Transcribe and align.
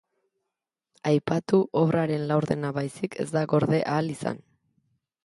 Aipatu 1.11 1.59
obraren 1.81 2.25
laurdena 2.31 2.71
baizik 2.79 3.19
ez 3.25 3.27
da 3.37 3.45
gorde 3.53 3.83
ahal 3.93 4.11
izan. 4.15 4.41